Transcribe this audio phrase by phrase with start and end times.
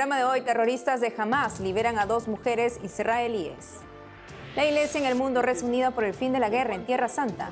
[0.00, 3.80] programa de hoy, terroristas de Hamas liberan a dos mujeres israelíes.
[4.56, 7.50] La iglesia en el mundo reunida por el fin de la guerra en Tierra Santa.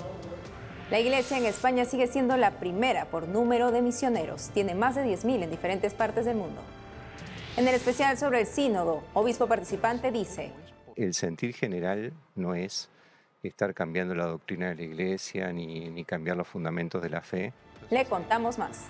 [0.90, 4.48] La iglesia en España sigue siendo la primera por número de misioneros.
[4.54, 6.62] Tiene más de 10.000 en diferentes partes del mundo.
[7.58, 10.50] En el especial sobre el sínodo, obispo participante dice...
[10.96, 12.88] El sentir general no es
[13.42, 17.52] estar cambiando la doctrina de la iglesia ni, ni cambiar los fundamentos de la fe.
[17.90, 18.86] Le contamos más.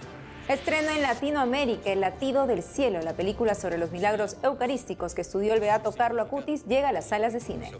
[0.48, 5.52] Estrena en Latinoamérica El latido del cielo, la película sobre los milagros eucarísticos que estudió
[5.52, 7.70] el beato Carlo Acutis, llega a las salas de cine.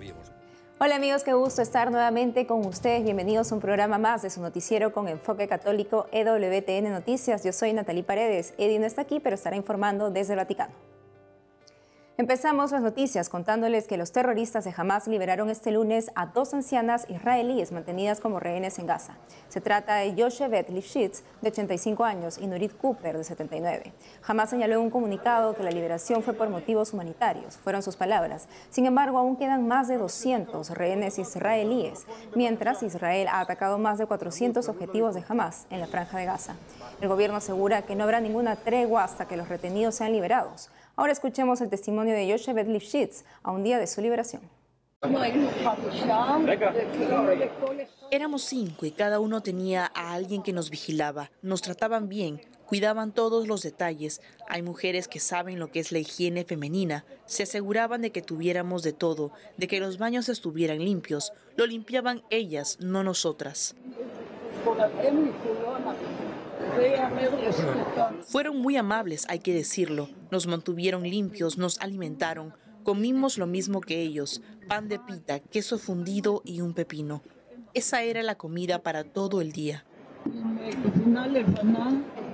[0.79, 3.05] Hola amigos, qué gusto estar nuevamente con ustedes.
[3.05, 7.43] Bienvenidos a un programa más de su noticiero con enfoque católico EWTN Noticias.
[7.43, 8.53] Yo soy Natalie Paredes.
[8.59, 10.88] Eddie no está aquí, pero estará informando desde el Vaticano.
[12.21, 17.09] Empezamos las noticias contándoles que los terroristas de Hamas liberaron este lunes a dos ancianas
[17.09, 19.15] israelíes mantenidas como rehenes en Gaza.
[19.49, 23.93] Se trata de Yoshevet Lifshitz, de 85 años, y Nurit Cooper, de 79.
[24.27, 28.49] Hamas señaló en un comunicado que la liberación fue por motivos humanitarios, fueron sus palabras.
[28.69, 34.07] Sin embargo, aún quedan más de 200 rehenes israelíes, mientras Israel ha atacado más de
[34.07, 36.57] 400 objetivos de Hamas en la franja de Gaza.
[37.01, 40.69] El gobierno asegura que no habrá ninguna tregua hasta que los retenidos sean liberados.
[40.99, 44.43] Ahora escuchemos el testimonio de Yoshebet Lifshitz a un día de su liberación.
[48.11, 51.31] Éramos cinco y cada uno tenía a alguien que nos vigilaba.
[51.41, 54.21] Nos trataban bien, cuidaban todos los detalles.
[54.49, 57.05] Hay mujeres que saben lo que es la higiene femenina.
[57.27, 61.33] Se aseguraban de que tuviéramos de todo, de que los baños estuvieran limpios.
[61.55, 63.77] Lo limpiaban ellas, no nosotras.
[68.27, 70.09] Fueron muy amables, hay que decirlo.
[70.31, 72.55] Nos mantuvieron limpios, nos alimentaron.
[72.83, 77.23] Comimos lo mismo que ellos, pan de pita, queso fundido y un pepino.
[77.75, 79.85] Esa era la comida para todo el día.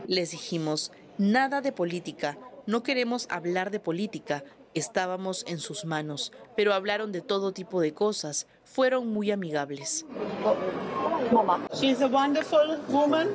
[0.07, 4.45] Les dijimos, nada de política, no queremos hablar de política.
[4.75, 8.47] Estábamos en sus manos, pero hablaron de todo tipo de cosas.
[8.65, 10.05] Fueron muy amigables.
[11.73, 13.29] She's a wonderful woman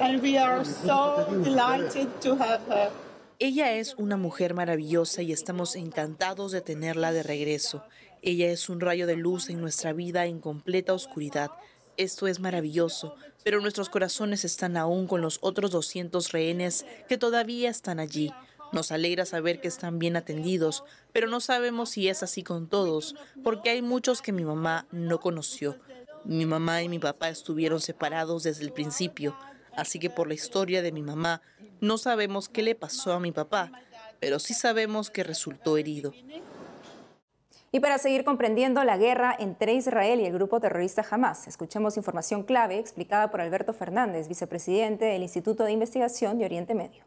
[0.00, 2.90] and we are so delighted to have her.
[3.38, 7.84] Ella es una mujer maravillosa y estamos encantados de tenerla de regreso.
[8.22, 11.50] Ella es un rayo de luz en nuestra vida en completa oscuridad.
[11.98, 13.14] Esto es maravilloso,
[13.44, 18.32] pero nuestros corazones están aún con los otros 200 rehenes que todavía están allí.
[18.72, 20.82] Nos alegra saber que están bien atendidos,
[21.12, 23.14] pero no sabemos si es así con todos,
[23.44, 25.76] porque hay muchos que mi mamá no conoció.
[26.24, 29.36] Mi mamá y mi papá estuvieron separados desde el principio.
[29.76, 31.42] Así que por la historia de mi mamá,
[31.80, 33.70] no sabemos qué le pasó a mi papá,
[34.20, 36.12] pero sí sabemos que resultó herido.
[37.72, 42.42] Y para seguir comprendiendo la guerra entre Israel y el grupo terrorista Hamas, escuchemos información
[42.42, 47.04] clave explicada por Alberto Fernández, vicepresidente del Instituto de Investigación de Oriente Medio.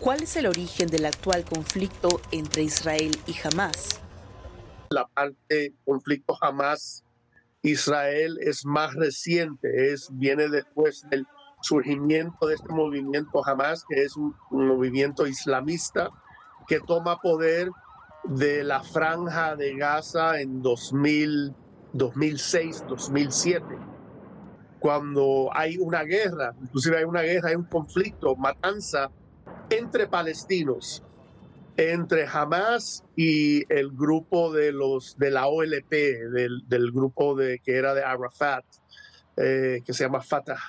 [0.00, 4.00] ¿Cuál es el origen del actual conflicto entre Israel y Hamas?
[4.90, 11.26] La parte conflicto Hamas-Israel es más reciente, es, viene después del
[11.62, 16.10] surgimiento de este movimiento Hamas, que es un, movimiento islamista
[16.66, 17.70] que toma poder
[18.24, 21.54] de la franja de Gaza en 2000,
[21.92, 23.64] 2006, 2007,
[24.78, 29.10] cuando hay una guerra, inclusive hay una guerra, hay un conflicto, matanza
[29.70, 31.02] entre palestinos,
[31.76, 37.76] entre Hamas y el grupo de los de la OLP, del, del grupo de que
[37.76, 38.64] era de Arafat,
[39.36, 40.60] eh, que se llama Fatah.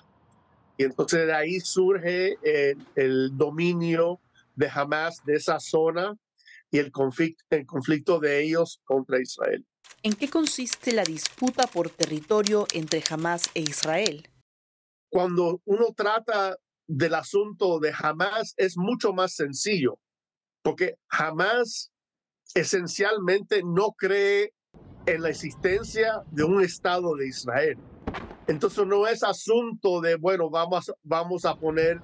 [0.78, 4.20] Y entonces de ahí surge eh, el dominio
[4.56, 6.16] de Hamas de esa zona
[6.72, 9.66] y el conflicto, el conflicto de ellos contra Israel.
[10.02, 14.28] ¿En qué consiste la disputa por territorio entre Hamas e Israel?
[15.10, 16.58] Cuando uno trata
[16.88, 20.00] del asunto de Hamas es mucho más sencillo,
[20.62, 21.92] porque Hamas
[22.56, 24.54] esencialmente no cree
[25.06, 27.78] en la existencia de un Estado de Israel.
[28.48, 32.02] Entonces no es asunto de, bueno, vamos, vamos a poner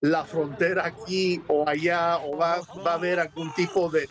[0.00, 4.08] la frontera aquí o allá o va, va a haber algún tipo de,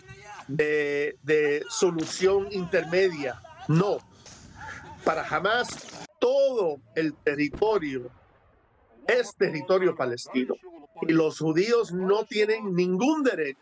[0.50, 3.42] de, solución intermedia.
[3.68, 3.98] No.
[5.04, 8.10] Para jamás todo el territorio
[9.08, 10.56] es territorio palestino
[11.08, 13.60] y los judíos no tienen ningún derecho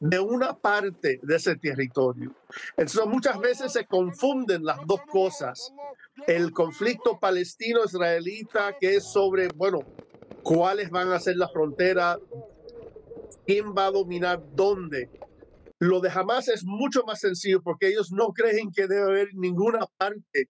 [0.00, 2.34] de una parte de ese territorio.
[2.76, 5.72] Entonces muchas veces se confunden las dos cosas.
[6.26, 9.80] El conflicto palestino-israelita que es sobre, bueno,
[10.42, 12.18] cuáles van a ser las fronteras,
[13.46, 15.10] quién va a dominar dónde.
[15.78, 19.86] Lo de Hamas es mucho más sencillo porque ellos no creen que debe haber ninguna
[19.98, 20.48] parte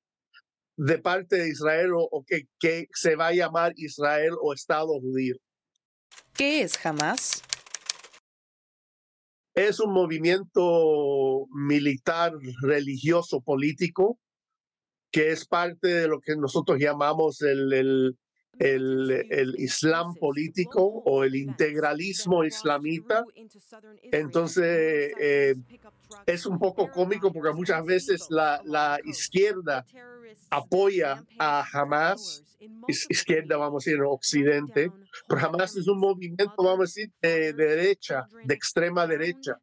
[0.77, 5.37] de parte de Israel o, que, que se va a llamar Israel o Estado judío.
[6.35, 7.43] ¿Qué es Hamas?
[9.57, 14.19] es un movimiento militar, religioso, político,
[15.17, 21.37] que es parte de lo que nosotros llamamos el, el, el, Islam político o el
[21.37, 23.25] integralismo islamita.
[24.13, 25.55] Entonces, eh,
[26.27, 29.87] es un poco cómico porque muchas veces la, la izquierda
[30.51, 32.45] apoya a Hamas,
[33.09, 34.93] izquierda, vamos a decir, occidente,
[35.27, 39.59] pero Hamas es un movimiento, vamos a decir, de derecha, de extrema derecha.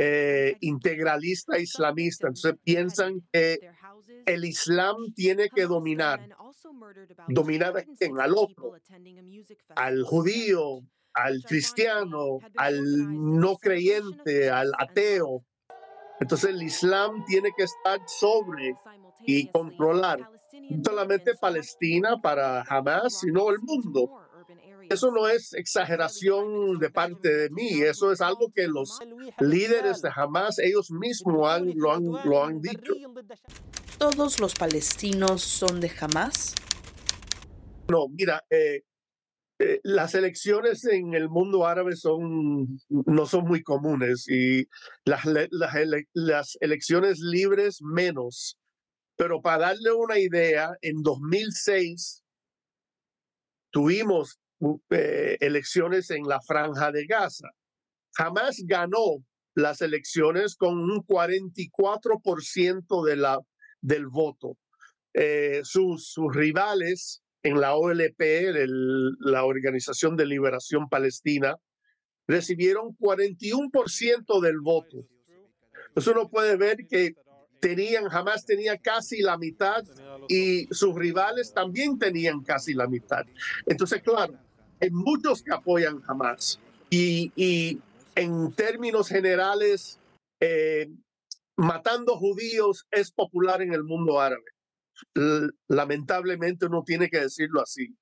[0.00, 2.28] Eh, integralista islamista.
[2.28, 3.58] Entonces piensan que
[4.28, 6.28] el Islam tiene que dominar.
[7.28, 8.20] Dominar a quién?
[8.20, 8.74] Al otro,
[9.74, 10.80] al judío,
[11.14, 15.44] al cristiano, al no creyente, al ateo.
[16.20, 18.74] Entonces el Islam tiene que estar sobre
[19.20, 20.30] y controlar
[20.70, 24.10] no solamente Palestina para Hamas, sino el mundo.
[24.90, 28.98] Eso no es exageración de parte de mí, eso es algo que los
[29.38, 31.74] líderes de Hamas ellos mismos lo, han,
[32.24, 32.94] lo han dicho.
[33.98, 36.54] ¿Todos los palestinos son de Hamas?
[37.88, 38.82] No, mira, eh,
[39.58, 44.68] eh, las elecciones en el mundo árabe son, no son muy comunes y
[45.04, 45.24] las,
[46.60, 48.56] elecciones libres menos.
[49.16, 52.22] Pero para darle una idea, en 2006
[53.72, 54.38] tuvimos
[54.90, 57.48] eh, elecciones en la franja de Gaza.
[58.12, 59.24] Jamás ganó
[59.56, 63.40] las elecciones con un 44% de la,
[63.80, 64.56] del voto.
[65.14, 68.20] Eh, sus, sus, rivales en la OLP,
[69.20, 71.56] la Organización de Liberación Palestina,
[72.26, 75.06] recibieron 41% del voto.
[75.96, 77.14] Eso uno puede ver que
[77.60, 79.84] tenían, jamás tenía casi la mitad
[80.28, 83.24] y sus rivales también tenían casi la mitad.
[83.66, 84.34] Entonces, claro,
[84.80, 86.60] hay muchos que apoyan Hamas
[86.90, 87.80] y, y
[88.14, 89.98] en términos generales,
[90.40, 90.88] eh,
[91.58, 94.44] matando judíos es popular en el mundo árabe.
[95.68, 97.94] lamentablemente uno tiene que decirlo así.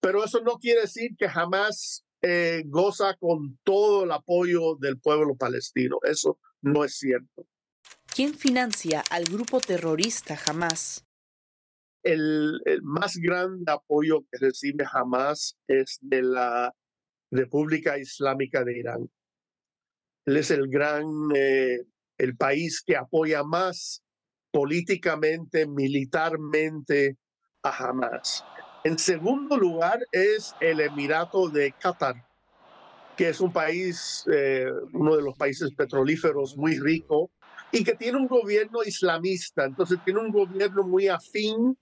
[0.00, 5.36] Pero eso no quiere decir que jamás eh, goza con todo el apoyo del pueblo
[5.36, 5.98] palestino.
[6.02, 7.46] Eso no es cierto.
[8.06, 11.04] ¿Quién financia al grupo terrorista Hamas?
[12.02, 16.74] el, más grande apoyo que recibe Hamas es de la
[17.30, 19.10] República Islámica de Irán.
[20.26, 21.80] Él es el gran, eh,
[22.22, 24.00] el país que apoya más
[24.52, 27.16] políticamente, militarmente
[27.64, 28.44] a Hamas.
[28.84, 32.14] En segundo lugar es el Emirato de Qatar,
[33.16, 37.32] que es un país, eh, uno de los países petrolíferos muy rico
[37.72, 41.76] y que tiene un gobierno islamista, entonces tiene un gobierno muy afín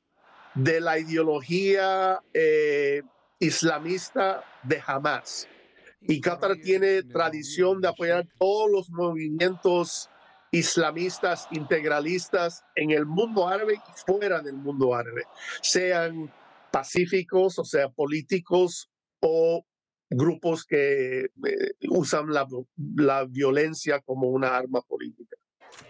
[0.54, 3.02] de la ideología eh,
[3.38, 5.46] islamista de Hamas.
[6.02, 10.08] Y Qatar tiene tradición de apoyar todos los movimientos
[10.50, 15.24] islamistas, integralistas en el mundo árabe y fuera del mundo árabe,
[15.62, 16.32] sean
[16.70, 19.64] pacíficos, o sea, políticos o
[20.08, 21.30] grupos que eh,
[21.88, 22.46] usan la,
[22.96, 25.36] la violencia como una arma política.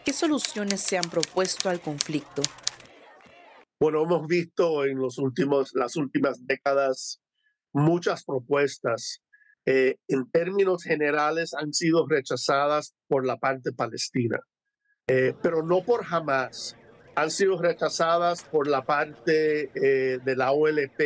[0.04, 2.42] ¿Qué soluciones se han propuesto al conflicto?
[3.80, 7.22] Bueno, hemos visto en los últimos, las últimas décadas
[7.72, 9.22] muchas propuestas.
[9.66, 14.40] Eh, en términos generales han sido rechazadas por la parte palestina,
[15.06, 16.76] eh, pero no por jamás.
[17.14, 20.98] Han sido rechazadas por la parte eh, de la OLP,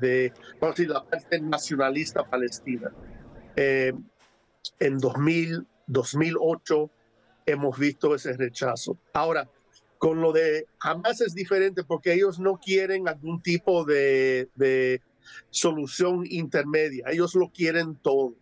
[0.00, 2.92] de decir, la parte nacionalista palestina.
[3.56, 6.90] en 2000, 2008
[7.46, 8.98] hemos visto ese rechazo.
[9.14, 9.48] Ahora,
[9.98, 15.00] con lo de Hamas es diferente porque ellos no quieren algún tipo de, de
[15.50, 18.34] solución intermedia, ellos lo quieren todo.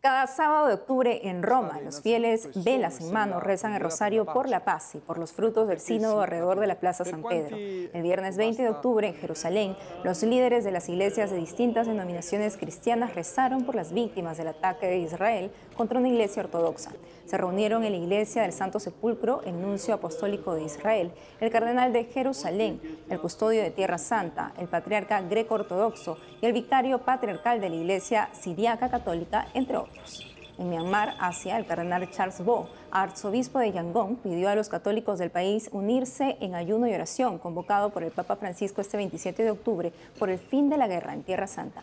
[0.00, 4.48] Cada sábado de octubre en Roma, los fieles, velas en mano, rezan el rosario por
[4.48, 7.56] la paz y por los frutos del sínodo alrededor de la Plaza San Pedro.
[7.56, 12.56] El viernes 20 de octubre en Jerusalén, los líderes de las iglesias de distintas denominaciones
[12.56, 16.92] cristianas rezaron por las víctimas del ataque de Israel contra una iglesia ortodoxa.
[17.28, 21.92] Se reunieron en la iglesia del Santo Sepulcro el nuncio apostólico de Israel, el cardenal
[21.92, 22.80] de Jerusalén,
[23.10, 28.30] el custodio de Tierra Santa, el patriarca greco-ortodoxo y el vicario patriarcal de la iglesia
[28.32, 30.26] siriaca católica, entre otros.
[30.56, 35.30] En Myanmar, Asia, el cardenal Charles Bo, arzobispo de Yangon, pidió a los católicos del
[35.30, 39.92] país unirse en ayuno y oración, convocado por el Papa Francisco este 27 de octubre
[40.18, 41.82] por el fin de la guerra en Tierra Santa.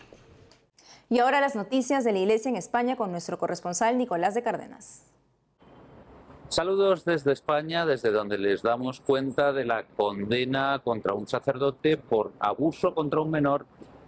[1.08, 5.04] Y ahora las noticias de la Iglesia en España con nuestro corresponsal Nicolás de Cárdenas.
[6.50, 12.34] Saludos desde España, desde donde les damos cuenta de la condena contra un sacerdote por
[12.40, 13.66] abuso contra un menor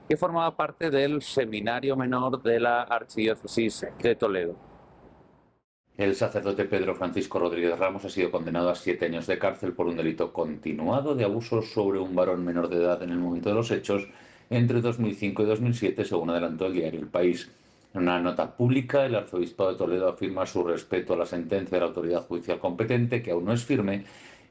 [0.08, 4.56] que formaba parte del Seminario Menor de la Archidiócesis de Toledo.
[5.98, 9.88] El sacerdote Pedro Francisco Rodríguez Ramos ha sido condenado a siete años de cárcel por
[9.88, 13.56] un delito continuado de abuso sobre un varón menor de edad en el momento de
[13.56, 14.08] los hechos
[14.51, 17.51] entre 2005 y 2007, según adelantó el diario El País.
[17.98, 21.80] En una nota pública, el arzobispo de Toledo afirma su respeto a la sentencia de
[21.80, 24.04] la autoridad judicial competente, que aún no es firme,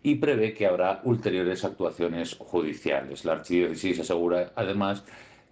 [0.02, 3.24] y prevé que habrá ulteriores actuaciones judiciales.
[3.24, 5.04] La archidiócesis asegura, además,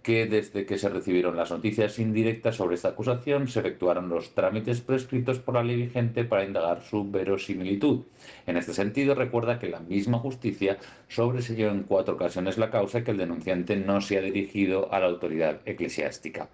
[0.05, 4.79] que desde que se recibieron las noticias indirectas sobre esta acusación se efectuaron los trámites
[4.79, 8.01] prescritos por la ley vigente para indagar su verosimilitud.
[8.45, 13.09] En este sentido, recuerda que la misma justicia sobreselló en cuatro ocasiones la causa que
[13.09, 16.49] el denunciante no se ha dirigido a la autoridad eclesiástica.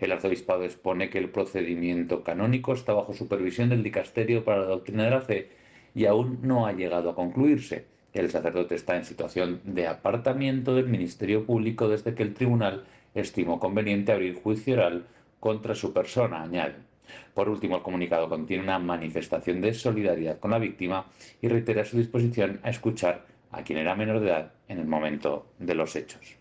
[0.00, 5.04] El arzobispado expone que el procedimiento canónico está bajo supervisión del Dicasterio para la Doctrina
[5.04, 5.50] de la Fe
[5.94, 7.84] y aún no ha llegado a concluirse.
[8.12, 12.84] El sacerdote está en situación de apartamiento del Ministerio Público desde que el tribunal
[13.16, 15.06] estimó conveniente abrir juicio oral
[15.40, 16.76] contra su persona, añade.
[17.34, 21.06] Por último, el comunicado contiene una manifestación de solidaridad con la víctima
[21.40, 25.46] y reitera su disposición a escuchar a quien era menor de edad en el momento
[25.58, 26.38] de los hechos.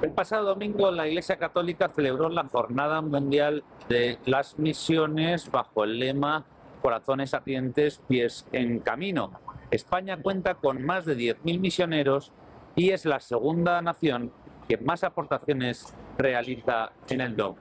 [0.00, 5.98] El pasado domingo la Iglesia Católica celebró la Jornada Mundial de las Misiones bajo el
[5.98, 6.44] lema
[6.80, 9.38] Corazones ardientes, pies en camino.
[9.70, 12.32] España cuenta con más de 10.000 misioneros
[12.74, 14.32] y es la segunda nación
[14.72, 17.56] que más aportaciones realiza en el DOM.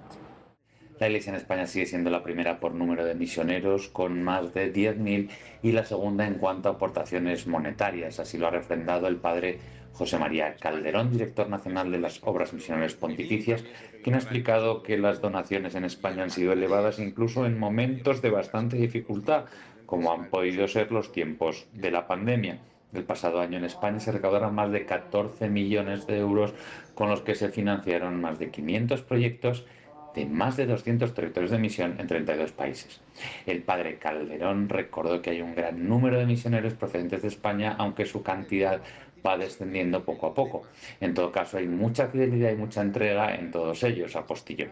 [0.97, 4.71] La Iglesia en España sigue siendo la primera por número de misioneros, con más de
[4.71, 5.29] 10.000,
[5.61, 8.21] y la segunda en cuanto a aportaciones monetarias.
[8.21, 9.59] Así lo ha refrendado el padre
[9.91, 13.65] José María Calderón, director nacional de las Obras Misioneras Pontificias,
[14.03, 18.29] quien ha explicado que las donaciones en España han sido elevadas incluso en momentos de
[18.29, 19.47] bastante dificultad,
[19.85, 22.61] como han podido ser los tiempos de la pandemia.
[22.93, 26.53] El pasado año en España se recaudaron más de 14 millones de euros
[26.93, 29.65] con los que se financiaron más de 500 proyectos
[30.13, 32.99] de más de 200 territorios de misión en 32 países.
[33.45, 38.05] El padre Calderón recordó que hay un gran número de misioneros procedentes de España, aunque
[38.05, 38.81] su cantidad
[39.25, 40.63] va descendiendo poco a poco.
[40.99, 44.67] En todo caso, hay mucha fidelidad y mucha entrega en todos ellos, apostilló.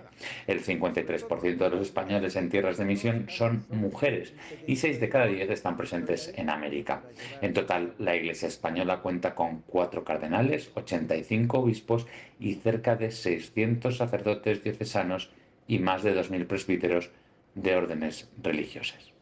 [0.48, 4.34] El 53% de los españoles en tierras de misión son mujeres
[4.68, 7.04] y 6 de cada 10 están presentes en América.
[7.42, 12.08] En total, la Iglesia española cuenta con 4 cardenales, 85 obispos
[12.40, 15.32] y cerca de 600 sacerdotes diocesanos
[15.68, 17.12] y más de 2.000 presbíteros
[17.56, 19.19] de órdenes religiosas.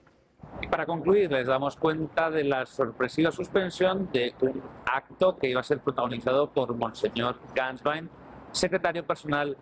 [0.62, 5.62] Y para concluir, les damos cuenta de la sorpresiva suspensión de un acto que iba
[5.62, 8.10] a ser protagonizado por Monseñor Ganswein,
[8.52, 9.56] secretario personal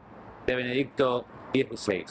[0.45, 2.05] de Benedicto XVI.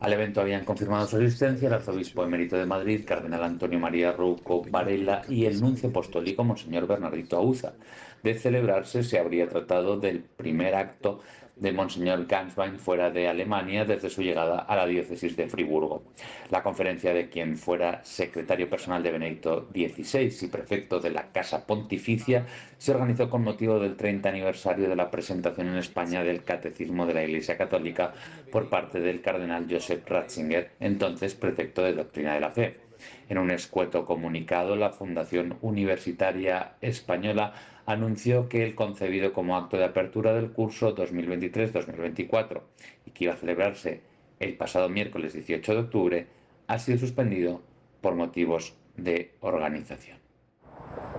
[0.00, 4.62] Al evento habían confirmado su asistencia el arzobispo emérito de Madrid, cardenal Antonio María Rouco
[4.70, 7.74] Varela, y el nuncio apostólico Monseñor Bernardito Auza.
[8.22, 11.20] De celebrarse, se habría tratado del primer acto
[11.60, 16.02] de Monseñor Ganswein fuera de Alemania desde su llegada a la diócesis de Friburgo.
[16.50, 21.66] La conferencia de quien fuera secretario personal de Benedicto XVI y prefecto de la Casa
[21.66, 22.46] Pontificia
[22.78, 27.14] se organizó con motivo del 30 aniversario de la presentación en España del Catecismo de
[27.14, 28.14] la Iglesia Católica
[28.50, 32.90] por parte del cardenal Joseph Ratzinger, entonces prefecto de Doctrina de la Fe.
[33.28, 37.54] En un escueto comunicado, la Fundación Universitaria Española
[37.92, 42.62] anunció que el concebido como acto de apertura del curso 2023-2024
[43.06, 44.02] y que iba a celebrarse
[44.38, 46.26] el pasado miércoles 18 de octubre
[46.68, 47.60] ha sido suspendido
[48.00, 50.18] por motivos de organización.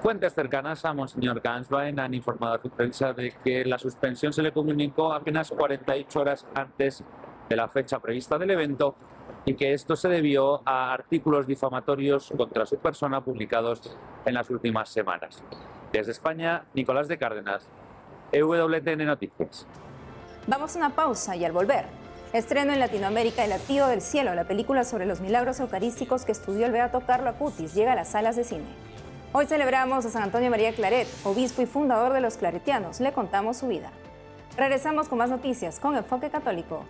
[0.02, 4.42] Fuentes cercanas a Monseñor Ganswein han informado a su prensa de que la suspensión se
[4.42, 7.04] le comunicó apenas 48 horas antes
[7.50, 8.96] de la fecha prevista del evento
[9.46, 14.90] y que esto se debió a artículos difamatorios contra su persona publicados en las últimas
[14.90, 15.44] semanas.
[15.92, 17.68] Desde España, Nicolás de Cárdenas,
[18.32, 19.68] EWTN Noticias.
[20.48, 21.86] Vamos a una pausa y al volver.
[22.32, 26.66] Estreno en Latinoamérica El Latido del Cielo, la película sobre los milagros eucarísticos que estudió
[26.66, 28.64] el beato Carlo Acutis, llega a las salas de cine.
[29.34, 33.02] Hoy celebramos a San Antonio María Claret, obispo y fundador de los claretianos.
[33.02, 33.92] Le contamos su vida.
[34.56, 36.86] Regresamos con más noticias con Enfoque Católico.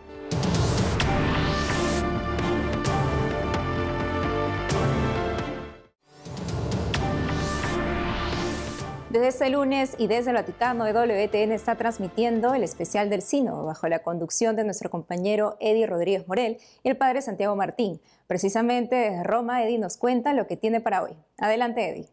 [9.12, 13.89] Desde este lunes y desde el Vaticano, WTN está transmitiendo el especial del Sino bajo
[13.89, 18.00] la conducción de nuestro compañero Eddie Rodríguez Morel y el padre Santiago Martín.
[18.27, 21.12] Precisamente desde Roma, Eddie nos cuenta lo que tiene para hoy.
[21.39, 22.08] Adelante, Eddie.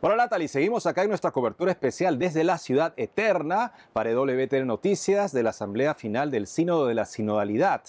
[0.00, 5.30] Hola Natalie, seguimos acá en nuestra cobertura especial desde la ciudad eterna para WTN Noticias
[5.32, 7.82] de la Asamblea Final del Sínodo de la Sinodalidad.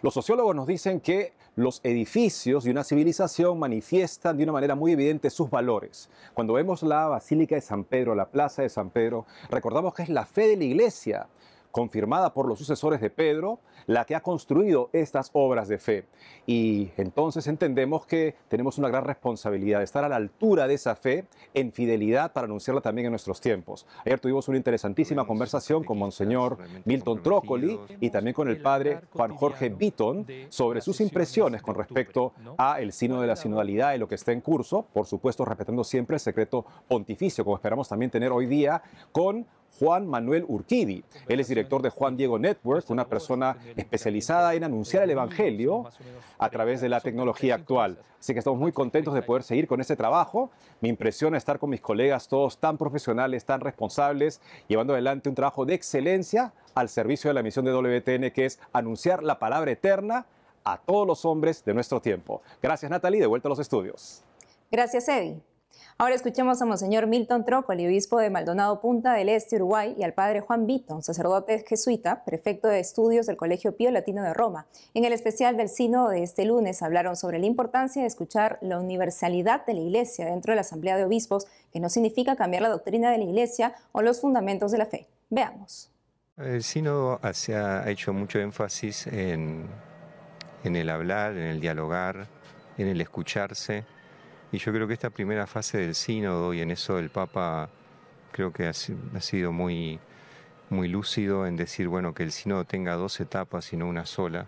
[0.00, 4.92] Los sociólogos nos dicen que los edificios de una civilización manifiestan de una manera muy
[4.92, 6.08] evidente sus valores.
[6.32, 10.08] Cuando vemos la Basílica de San Pedro, la Plaza de San Pedro, recordamos que es
[10.08, 11.28] la fe de la Iglesia
[11.72, 16.04] confirmada por los sucesores de Pedro, la que ha construido estas obras de fe.
[16.46, 20.94] Y entonces entendemos que tenemos una gran responsabilidad de estar a la altura de esa
[20.94, 21.24] fe
[21.54, 23.86] en fidelidad para anunciarla también en nuestros tiempos.
[24.04, 29.34] Ayer tuvimos una interesantísima conversación con Monseñor Milton Trócoli y también con el padre Juan
[29.34, 34.06] Jorge Beaton sobre sus impresiones con respecto a el sino de la sinodalidad y lo
[34.06, 38.30] que está en curso, por supuesto respetando siempre el secreto pontificio, como esperamos también tener
[38.30, 39.46] hoy día con
[39.78, 41.02] Juan Manuel Urquidi.
[41.28, 45.84] Él es director de Juan Diego Network, una persona especializada en anunciar el Evangelio
[46.38, 47.98] a través de la tecnología actual.
[48.20, 50.50] Así que estamos muy contentos de poder seguir con este trabajo.
[50.80, 55.64] Me impresiona estar con mis colegas todos tan profesionales, tan responsables, llevando adelante un trabajo
[55.64, 60.26] de excelencia al servicio de la misión de WTN, que es anunciar la palabra eterna
[60.64, 62.42] a todos los hombres de nuestro tiempo.
[62.62, 64.22] Gracias Natalie, de vuelta a los estudios.
[64.70, 65.51] Gracias Eddie.
[65.98, 70.14] Ahora escuchemos a Monseñor Milton Trócoli, obispo de Maldonado Punta del Este, Uruguay, y al
[70.14, 74.66] padre Juan Vito, sacerdote jesuita, prefecto de estudios del Colegio Pío Latino de Roma.
[74.94, 78.78] En el especial del Sino de este lunes hablaron sobre la importancia de escuchar la
[78.80, 82.68] universalidad de la Iglesia dentro de la Asamblea de Obispos, que no significa cambiar la
[82.68, 85.06] doctrina de la Iglesia o los fundamentos de la fe.
[85.30, 85.90] Veamos.
[86.36, 89.68] El Sínodo ha hecho mucho énfasis en
[90.64, 92.26] el hablar, en el dialogar,
[92.78, 93.84] en el escucharse
[94.52, 97.70] y yo creo que esta primera fase del sínodo, y en eso el Papa
[98.32, 99.98] creo que ha, sido muy,
[100.68, 104.46] muy lúcido en decir, bueno, que el sínodo tenga dos etapas y no una sola,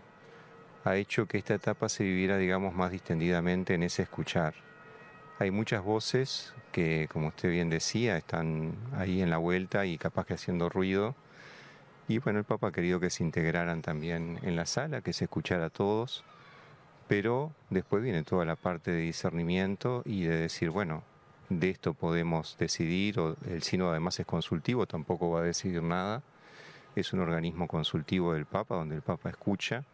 [0.84, 4.52] ha hecho que esta etapa se viviera, digamos, más distendidamente en ese escuchar.
[5.38, 10.26] Hay muchas voces que, como usted bien decía, están ahí en la vuelta y capaz
[10.26, 11.14] que haciendo ruido.
[12.08, 15.24] Y bueno, el Papa ha querido que se integraran también en la sala, que se
[15.24, 16.24] escuchara a todos
[17.08, 21.02] pero después viene toda la parte de discernimiento y de decir, bueno,
[21.48, 26.22] de esto podemos decidir, o el sínodo además es consultivo, tampoco va a decidir nada,
[26.96, 29.84] es un organismo consultivo del Papa, donde el Papa escucha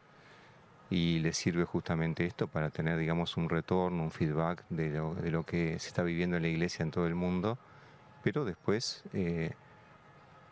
[0.91, 4.91] y le sirve justamente esto para tener, digamos, un retorno, un feedback de
[5.31, 7.59] lo, que se está viviendo en la Iglesia en todo el mundo,
[8.23, 9.53] pero después eh,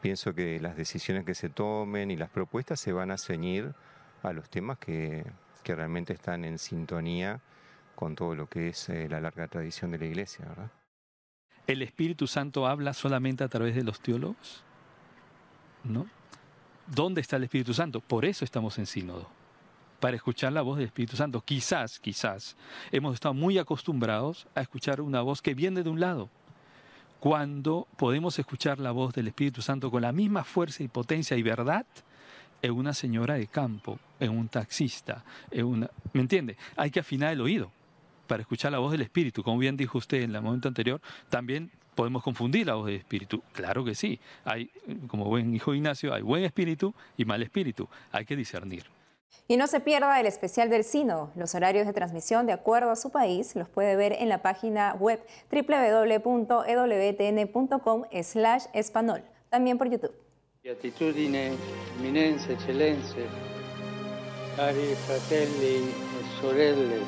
[0.01, 3.75] pienso que las decisiones que se tomen y las propuestas se van a ceñir
[4.23, 5.25] a los temas que,
[5.69, 7.43] que realmente están en sintonía
[7.95, 10.71] con todo lo que es eh, la larga tradición de la Iglesia, ¿verdad?
[11.67, 14.65] ¿El Espíritu Santo habla solamente a través de los teólogos?
[15.85, 16.07] ¿No?
[16.87, 18.01] ¿Dónde está el Espíritu Santo?
[18.01, 19.29] Por eso estamos en sínodo,
[20.01, 21.43] para escuchar la voz del Espíritu Santo.
[21.43, 22.57] Quizás, quizás,
[22.91, 26.31] hemos estado muy acostumbrados a escuchar una voz que viene de un lado.
[27.21, 31.43] Cuando podemos escuchar la voz del Espíritu Santo con la misma fuerza y potencia y
[31.43, 31.85] verdad,
[32.63, 35.91] en una señora de campo, en un taxista, en una...
[36.13, 36.57] ¿Me entiende?
[36.77, 37.71] Hay que afinar el oído
[38.27, 39.43] para escuchar la voz del Espíritu.
[39.43, 43.43] Como bien dijo usted en el momento anterior, también podemos confundir la voz del Espíritu.
[43.53, 44.21] Claro que sí.
[44.45, 44.71] Hay,
[45.09, 47.89] como buen hijo Ignacio, hay buen espíritu y mal espíritu.
[48.13, 48.85] Hay que discernir.
[49.49, 51.33] Y no se pierda el especial del Sino.
[51.35, 54.95] Los horarios de transmisión de acuerdo a su país los puede ver en la página
[54.95, 56.45] web www.ewtn.com
[58.23, 59.25] slash español.
[59.49, 60.28] También por YouTube.
[60.69, 61.57] Beatitudine,
[61.99, 63.27] eminenze, eccellenze,
[64.55, 65.91] cari fratelli
[66.39, 67.01] sorelle,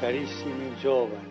[0.00, 1.30] carissimi giovani.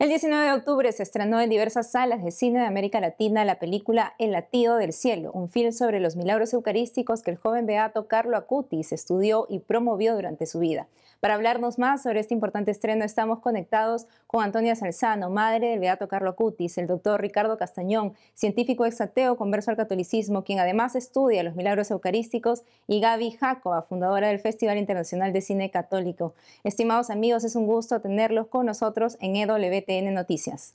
[0.00, 3.60] El 19 de octubre se estrenó en diversas salas de cine de América Latina la
[3.60, 8.08] película El latido del cielo, un film sobre los milagros eucarísticos que el joven beato
[8.08, 10.88] Carlo Acutis estudió y promovió durante su vida.
[11.22, 16.08] Para hablarnos más sobre este importante estreno estamos conectados con Antonia Salzano, madre del beato
[16.08, 21.54] Carlo Acutis, el doctor Ricardo Castañón, científico exateo converso al catolicismo, quien además estudia los
[21.54, 26.34] milagros eucarísticos, y Gaby Jacoba, fundadora del Festival Internacional de Cine Católico.
[26.64, 30.74] Estimados amigos, es un gusto tenerlos con nosotros en EWTN Noticias.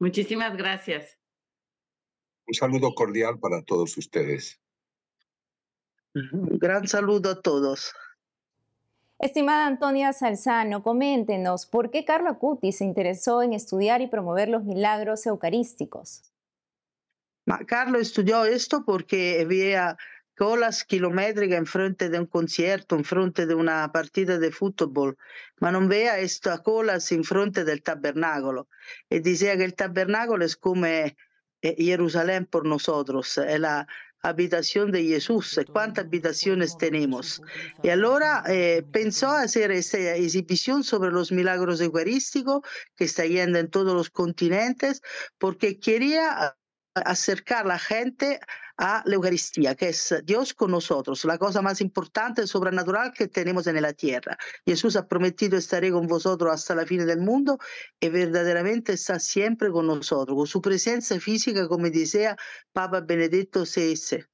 [0.00, 1.16] Muchísimas gracias.
[2.48, 4.60] Un saludo cordial para todos ustedes.
[6.14, 7.94] Un gran saludo a todos.
[9.18, 14.62] Estimada Antonia Salzano, coméntenos por qué Carlo Acuti se interesó en estudiar y promover los
[14.62, 16.22] milagros eucarísticos.
[17.66, 19.96] Carlo estudió esto porque había
[20.36, 25.18] colas kilométricas en frente de un concierto, en frente de una partida de fútbol,
[25.58, 28.68] ma non vea estas colas en frente del tabernáculo.
[29.10, 31.16] Y decía que el tabernáculo es como eh,
[31.60, 33.88] Jerusalén por nosotros, es la,
[34.28, 37.42] habitación de Jesús, cuántas habitaciones tenemos.
[37.82, 42.62] Y ahora eh, pensó hacer esta exhibición sobre los milagros eucarísticos
[42.96, 45.02] que está yendo en todos los continentes,
[45.38, 46.56] porque quería
[46.98, 48.40] acercar la gente
[48.78, 53.26] a la Eucaristía, que es Dios con nosotros, la cosa más importante y sobrenatural que
[53.26, 54.38] tenemos en la tierra.
[54.64, 57.58] Jesús ha prometido estaré con vosotros hasta la fin del mundo
[58.00, 62.36] y verdaderamente está siempre con nosotros, con su presencia física, como decía
[62.72, 64.24] Papa Benedicto XVI.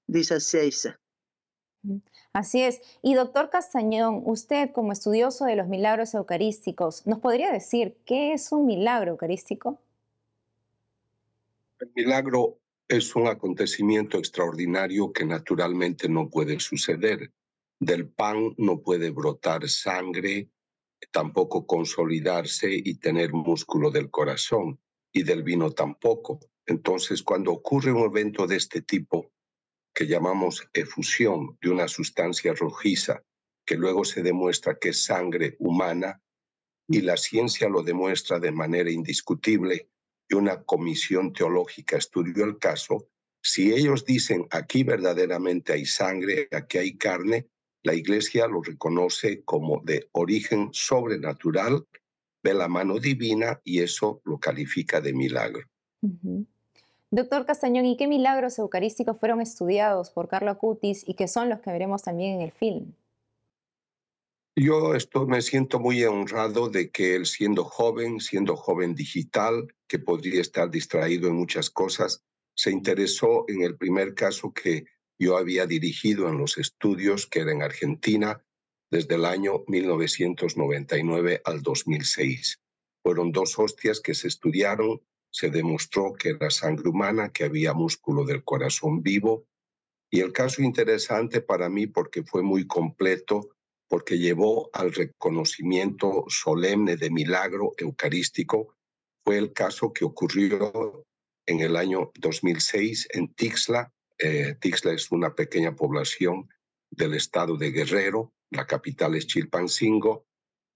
[2.34, 2.80] Así es.
[3.00, 8.50] Y doctor Castañón, usted como estudioso de los milagros eucarísticos, ¿nos podría decir qué es
[8.50, 9.78] un milagro eucarístico?
[11.80, 17.32] El milagro es un acontecimiento extraordinario que naturalmente no puede suceder.
[17.80, 20.50] Del pan no puede brotar sangre,
[21.10, 24.80] tampoco consolidarse y tener músculo del corazón,
[25.12, 26.40] y del vino tampoco.
[26.66, 29.32] Entonces, cuando ocurre un evento de este tipo,
[29.94, 33.24] que llamamos efusión de una sustancia rojiza,
[33.66, 36.22] que luego se demuestra que es sangre humana,
[36.88, 39.88] y la ciencia lo demuestra de manera indiscutible,
[40.28, 43.08] y una comisión teológica estudió el caso,
[43.42, 47.48] si ellos dicen aquí verdaderamente hay sangre, aquí hay carne,
[47.82, 51.86] la iglesia lo reconoce como de origen sobrenatural,
[52.42, 55.68] ve la mano divina y eso lo califica de milagro.
[57.10, 61.60] Doctor Castañón, ¿y qué milagros eucarísticos fueron estudiados por Carlo Acutis y que son los
[61.60, 62.94] que veremos también en el film?
[64.56, 70.00] Yo esto me siento muy honrado de que él siendo joven, siendo joven digital, que
[70.00, 74.86] podría estar distraído en muchas cosas, se interesó en el primer caso que
[75.20, 78.44] yo había dirigido en los estudios, que era en Argentina,
[78.90, 82.60] desde el año 1999 al 2006.
[83.04, 88.24] Fueron dos hostias que se estudiaron, se demostró que era sangre humana, que había músculo
[88.24, 89.46] del corazón vivo,
[90.10, 93.50] y el caso interesante para mí porque fue muy completo,
[93.86, 98.74] porque llevó al reconocimiento solemne de milagro eucarístico,
[99.24, 101.04] fue el caso que ocurrió
[101.46, 103.92] en el año 2006 en Tixla.
[104.18, 106.48] Eh, Tixla es una pequeña población
[106.90, 110.26] del estado de Guerrero, la capital es Chilpancingo,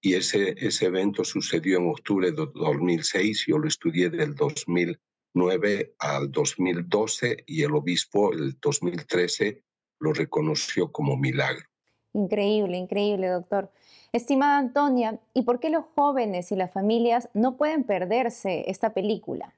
[0.00, 6.30] y ese, ese evento sucedió en octubre de 2006, yo lo estudié del 2009 al
[6.30, 9.62] 2012 y el obispo el 2013
[10.00, 11.66] lo reconoció como milagro.
[12.12, 13.70] Increíble, increíble, doctor.
[14.12, 19.54] Estimada Antonia, ¿y por qué los jóvenes y las familias no pueden perderse esta película?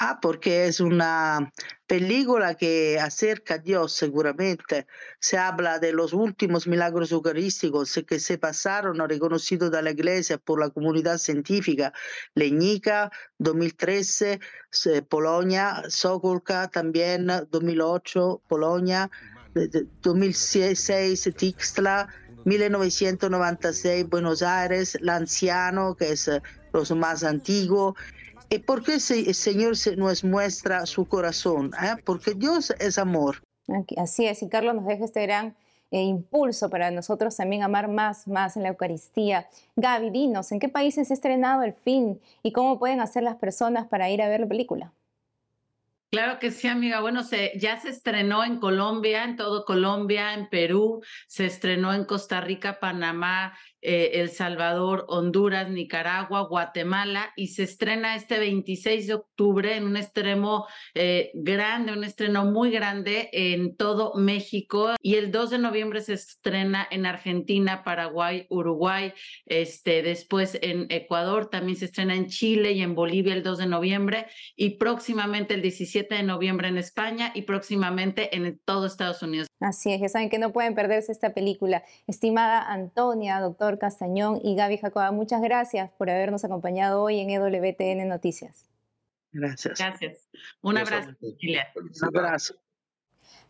[0.00, 1.52] Ah, porque es una
[1.88, 4.86] película que acerca a Dios seguramente.
[5.18, 10.60] Se habla de los últimos milagros eucarísticos que se pasaron reconocidos de la Iglesia por
[10.60, 11.92] la comunidad científica.
[12.36, 14.38] Leñica, 2013,
[15.08, 19.10] Polonia, Sokolka también, 2008, Polonia.
[20.02, 22.08] 2006 Tixla,
[22.44, 26.42] 1996 Buenos Aires, Lanciano, que es eh,
[26.72, 27.94] los más antiguo.
[28.50, 31.72] ¿Y por qué el Señor nos muestra su corazón?
[31.82, 31.96] Eh?
[32.04, 33.42] Porque Dios es amor.
[33.98, 35.54] Así es, y Carlos nos deja este gran
[35.90, 39.48] eh, impulso para nosotros también amar más, más en la Eucaristía.
[39.76, 43.36] Gaby, dinos, ¿en qué países se ha estrenado el film y cómo pueden hacer las
[43.36, 44.92] personas para ir a ver la película?
[46.10, 47.00] Claro que sí, amiga.
[47.00, 52.06] Bueno, se, ya se estrenó en Colombia, en todo Colombia, en Perú, se estrenó en
[52.06, 59.14] Costa Rica, Panamá, eh, El Salvador, Honduras, Nicaragua, Guatemala y se estrena este 26 de
[59.14, 65.30] octubre en un extremo eh, grande, un estreno muy grande en todo México y el
[65.30, 69.12] 2 de noviembre se estrena en Argentina, Paraguay, Uruguay,
[69.46, 73.66] este, después en Ecuador, también se estrena en Chile y en Bolivia el 2 de
[73.66, 79.48] noviembre y próximamente el 17 de noviembre en España y próximamente en todo Estados Unidos.
[79.60, 81.82] Así es, ya saben que no pueden perderse esta película.
[82.06, 88.08] Estimada Antonia, doctor Castañón y Gaby Jacoba, muchas gracias por habernos acompañado hoy en EWTN
[88.08, 88.70] Noticias.
[89.32, 89.78] Gracias.
[89.78, 90.28] Gracias.
[90.62, 92.54] Un abrazo, Un abrazo.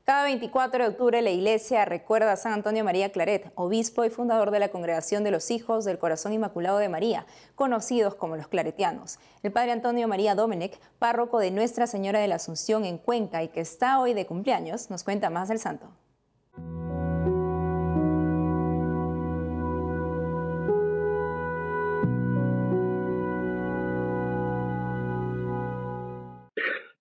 [0.09, 4.51] Cada 24 de octubre la iglesia recuerda a San Antonio María Claret, obispo y fundador
[4.51, 9.19] de la Congregación de los Hijos del Corazón Inmaculado de María, conocidos como los claretianos.
[9.43, 13.49] El padre Antonio María Domenech, párroco de Nuestra Señora de la Asunción en Cuenca y
[13.49, 15.91] que está hoy de cumpleaños, nos cuenta más del santo.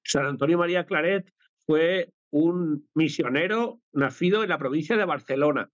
[0.08, 1.30] San Antonio María Claret
[1.66, 5.70] fue un misionero nacido en la provincia de Barcelona.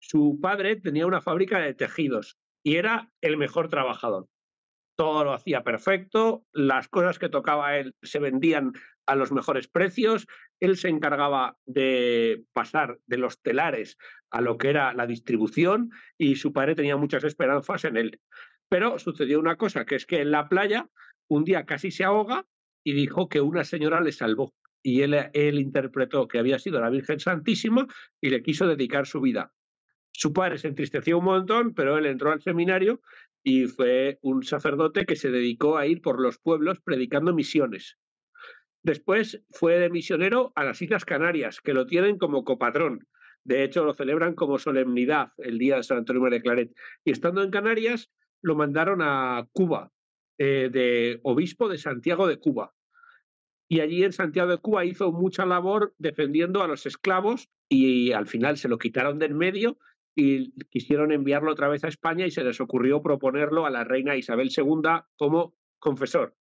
[0.00, 4.26] Su padre tenía una fábrica de tejidos y era el mejor trabajador.
[4.96, 8.72] Todo lo hacía perfecto, las cosas que tocaba él se vendían
[9.06, 10.26] a los mejores precios,
[10.58, 13.96] él se encargaba de pasar de los telares
[14.30, 18.20] a lo que era la distribución y su padre tenía muchas esperanzas en él.
[18.68, 20.88] Pero sucedió una cosa, que es que en la playa
[21.28, 22.44] un día casi se ahoga
[22.84, 24.54] y dijo que una señora le salvó.
[24.82, 27.86] Y él, él interpretó que había sido la Virgen Santísima
[28.20, 29.52] y le quiso dedicar su vida.
[30.12, 33.00] Su padre se entristeció un montón, pero él entró al seminario
[33.42, 37.96] y fue un sacerdote que se dedicó a ir por los pueblos predicando misiones.
[38.82, 43.06] Después fue de misionero a las Islas Canarias, que lo tienen como copatrón.
[43.44, 46.72] De hecho, lo celebran como solemnidad el día de San Antonio María Claret.
[47.04, 48.10] Y estando en Canarias,
[48.42, 49.92] lo mandaron a Cuba,
[50.38, 52.74] eh, de obispo de Santiago de Cuba.
[53.68, 58.26] Y allí en Santiago de Cuba hizo mucha labor defendiendo a los esclavos y al
[58.26, 59.78] final se lo quitaron del medio
[60.14, 64.16] y quisieron enviarlo otra vez a España y se les ocurrió proponerlo a la reina
[64.16, 66.34] Isabel II como confesor.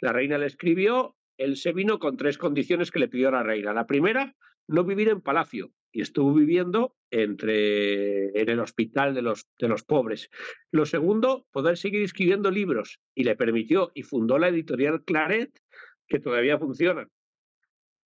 [0.00, 3.72] La reina le escribió, él se vino con tres condiciones que le pidió la reina.
[3.72, 4.36] La primera,
[4.68, 9.84] no vivir en palacio, y estuvo viviendo entre, en el hospital de los, de los
[9.84, 10.28] pobres.
[10.72, 15.56] Lo segundo, poder seguir escribiendo libros y le permitió y fundó la editorial Claret,
[16.08, 17.08] que todavía funciona.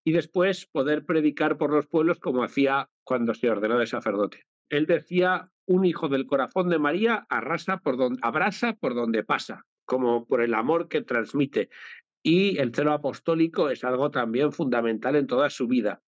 [0.05, 4.43] Y después poder predicar por los pueblos como hacía cuando se ordenó de sacerdote.
[4.69, 9.65] Él decía, un hijo del corazón de María arrasa por donde, abrasa por donde pasa,
[9.85, 11.69] como por el amor que transmite.
[12.21, 16.03] Y el celo apostólico es algo también fundamental en toda su vida.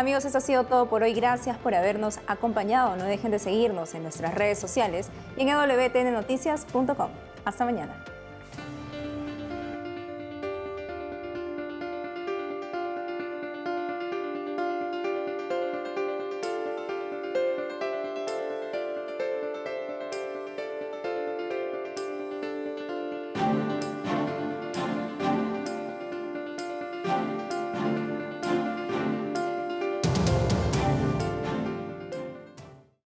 [0.00, 1.12] Amigos, eso ha sido todo por hoy.
[1.12, 2.96] Gracias por habernos acompañado.
[2.96, 7.10] No dejen de seguirnos en nuestras redes sociales y en wtnnoticias.com.
[7.44, 8.02] Hasta mañana.